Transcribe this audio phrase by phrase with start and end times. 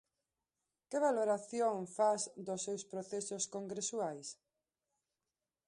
[0.89, 4.27] Que valoración fas dos seus procesos congresuais?